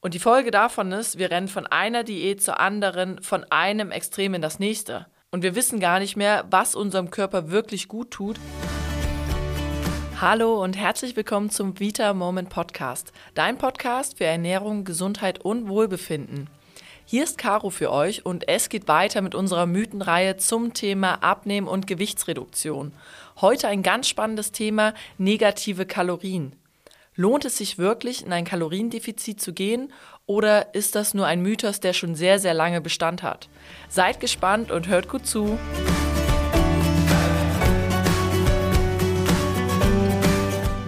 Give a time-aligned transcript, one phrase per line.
[0.00, 4.34] Und die Folge davon ist, wir rennen von einer Diät zur anderen, von einem Extrem
[4.34, 5.06] in das nächste.
[5.32, 8.38] Und wir wissen gar nicht mehr, was unserem Körper wirklich gut tut.
[10.20, 16.48] Hallo und herzlich willkommen zum Vita Moment Podcast, dein Podcast für Ernährung, Gesundheit und Wohlbefinden.
[17.04, 21.66] Hier ist Caro für euch und es geht weiter mit unserer Mythenreihe zum Thema Abnehmen
[21.66, 22.92] und Gewichtsreduktion.
[23.40, 26.54] Heute ein ganz spannendes Thema, negative Kalorien.
[27.18, 29.92] Lohnt es sich wirklich, in ein Kaloriendefizit zu gehen
[30.24, 33.48] oder ist das nur ein Mythos, der schon sehr, sehr lange Bestand hat?
[33.88, 35.58] Seid gespannt und hört gut zu.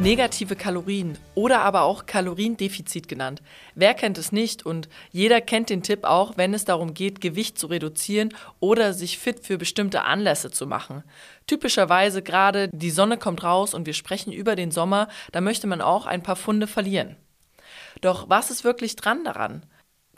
[0.00, 3.42] Negative Kalorien oder aber auch Kaloriendefizit genannt.
[3.74, 7.58] Wer kennt es nicht und jeder kennt den Tipp auch, wenn es darum geht, Gewicht
[7.58, 11.04] zu reduzieren oder sich fit für bestimmte Anlässe zu machen.
[11.46, 15.82] Typischerweise gerade die Sonne kommt raus und wir sprechen über den Sommer, da möchte man
[15.82, 17.16] auch ein paar Funde verlieren.
[18.00, 19.66] Doch was ist wirklich dran daran?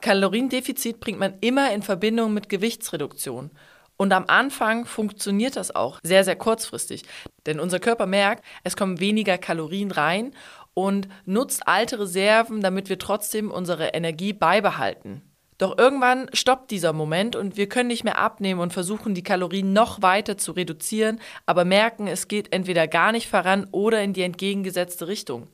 [0.00, 3.50] Kaloriendefizit bringt man immer in Verbindung mit Gewichtsreduktion.
[4.02, 7.04] Und am Anfang funktioniert das auch sehr, sehr kurzfristig.
[7.46, 10.34] Denn unser Körper merkt, es kommen weniger Kalorien rein
[10.74, 15.22] und nutzt alte Reserven, damit wir trotzdem unsere Energie beibehalten.
[15.58, 19.72] Doch irgendwann stoppt dieser Moment und wir können nicht mehr abnehmen und versuchen, die Kalorien
[19.72, 24.22] noch weiter zu reduzieren, aber merken, es geht entweder gar nicht voran oder in die
[24.22, 25.46] entgegengesetzte Richtung.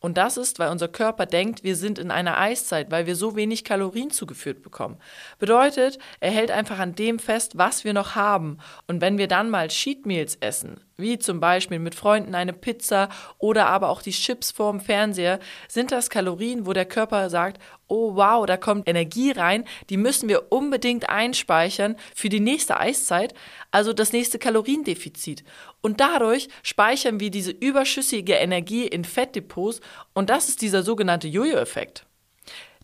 [0.00, 3.34] Und das ist, weil unser Körper denkt, wir sind in einer Eiszeit, weil wir so
[3.34, 4.98] wenig Kalorien zugeführt bekommen.
[5.40, 8.58] Bedeutet, er hält einfach an dem fest, was wir noch haben.
[8.86, 13.08] Und wenn wir dann mal Cheat Meals essen, wie zum Beispiel mit Freunden eine Pizza
[13.38, 18.14] oder aber auch die Chips vorm Fernseher, sind das Kalorien, wo der Körper sagt, oh
[18.16, 23.32] wow, da kommt Energie rein, die müssen wir unbedingt einspeichern für die nächste Eiszeit,
[23.70, 25.44] also das nächste Kaloriendefizit.
[25.80, 29.80] Und dadurch speichern wir diese überschüssige Energie in Fettdepots
[30.14, 32.04] und das ist dieser sogenannte Jojo-Effekt.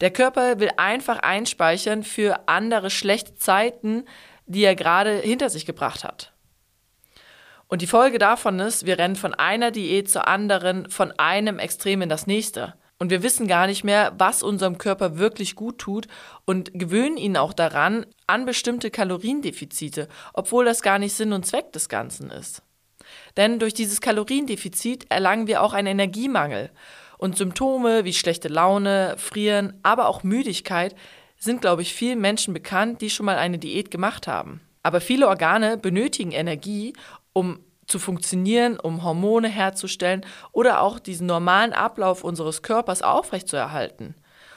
[0.00, 4.04] Der Körper will einfach einspeichern für andere schlechte Zeiten,
[4.46, 6.32] die er gerade hinter sich gebracht hat.
[7.68, 12.02] Und die Folge davon ist, wir rennen von einer Diät zur anderen, von einem Extrem
[12.02, 12.74] in das nächste.
[12.98, 16.06] Und wir wissen gar nicht mehr, was unserem Körper wirklich gut tut
[16.44, 21.72] und gewöhnen ihn auch daran an bestimmte Kaloriendefizite, obwohl das gar nicht Sinn und Zweck
[21.72, 22.62] des Ganzen ist.
[23.36, 26.70] Denn durch dieses Kaloriendefizit erlangen wir auch einen Energiemangel.
[27.24, 30.94] Und Symptome wie schlechte Laune, Frieren, aber auch Müdigkeit
[31.38, 34.60] sind, glaube ich, vielen Menschen bekannt, die schon mal eine Diät gemacht haben.
[34.82, 36.92] Aber viele Organe benötigen Energie,
[37.32, 44.14] um zu funktionieren, um Hormone herzustellen oder auch diesen normalen Ablauf unseres Körpers aufrechtzuerhalten.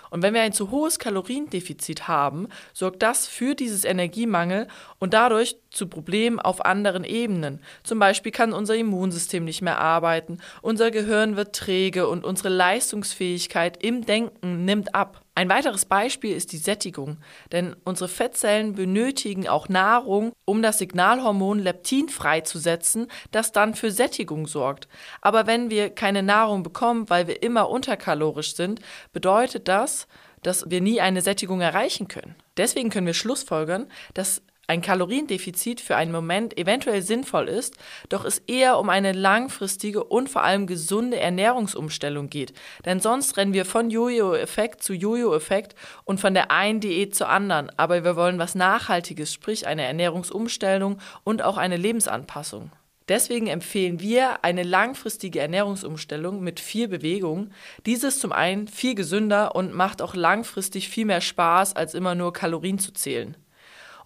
[0.09, 4.67] Und wenn wir ein zu hohes Kaloriendefizit haben, sorgt das für dieses Energiemangel
[4.99, 7.61] und dadurch zu Problemen auf anderen Ebenen.
[7.83, 13.83] Zum Beispiel kann unser Immunsystem nicht mehr arbeiten, unser Gehirn wird träge und unsere Leistungsfähigkeit
[13.83, 15.23] im Denken nimmt ab.
[15.37, 17.17] Ein weiteres Beispiel ist die Sättigung,
[17.51, 24.47] denn unsere Fettzellen benötigen auch Nahrung, um das Signalhormon Leptin freizusetzen, das dann für Sättigung
[24.47, 24.87] sorgt.
[25.21, 28.79] Aber wenn wir keine Nahrung bekommen, weil wir immer unterkalorisch sind,
[29.13, 30.07] bedeutet das,
[30.41, 32.33] dass wir nie eine Sättigung erreichen können.
[32.57, 37.75] Deswegen können wir schlussfolgern, dass ein Kaloriendefizit für einen Moment eventuell sinnvoll ist,
[38.09, 42.53] doch es eher um eine langfristige und vor allem gesunde Ernährungsumstellung geht.
[42.85, 47.71] Denn sonst rennen wir von Jojo-Effekt zu Jojo-Effekt und von der einen Diät zur anderen.
[47.77, 52.71] Aber wir wollen was Nachhaltiges, sprich eine Ernährungsumstellung und auch eine Lebensanpassung.
[53.07, 57.51] Deswegen empfehlen wir eine langfristige Ernährungsumstellung mit viel Bewegung.
[57.85, 62.33] Dieses zum einen viel gesünder und macht auch langfristig viel mehr Spaß, als immer nur
[62.33, 63.37] Kalorien zu zählen.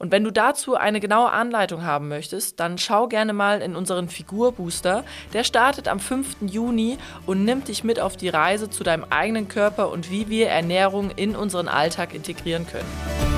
[0.01, 4.09] Und wenn du dazu eine genaue Anleitung haben möchtest, dann schau gerne mal in unseren
[4.09, 5.03] Figurbooster.
[5.33, 6.37] Der startet am 5.
[6.41, 6.97] Juni
[7.27, 11.11] und nimmt dich mit auf die Reise zu deinem eigenen Körper und wie wir Ernährung
[11.11, 13.30] in unseren Alltag integrieren können.